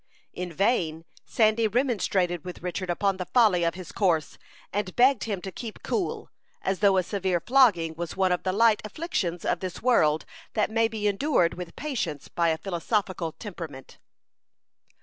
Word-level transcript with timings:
In 0.33 0.51
vain 0.51 1.05
Sandy 1.25 1.67
remonstrated 1.67 2.43
with 2.43 2.63
Richard 2.63 2.89
upon 2.89 3.17
the 3.17 3.25
folly 3.27 3.63
of 3.63 3.75
his 3.75 3.91
course, 3.91 4.39
and 4.73 4.95
begged 4.95 5.25
him 5.25 5.41
to 5.41 5.51
keep 5.51 5.83
cool, 5.83 6.31
as 6.63 6.79
though 6.79 6.97
a 6.97 7.03
severe 7.03 7.39
flogging 7.39 7.93
was 7.95 8.17
one 8.17 8.31
of 8.31 8.41
the 8.41 8.51
light 8.51 8.81
afflictions 8.83 9.45
of 9.45 9.59
this 9.59 9.83
world, 9.83 10.25
that 10.53 10.71
may 10.71 10.87
be 10.87 11.07
endured 11.07 11.53
with 11.53 11.75
patience 11.75 12.29
by 12.29 12.49
a 12.49 12.57
philosophical 12.57 13.33
temperament. 13.33 13.99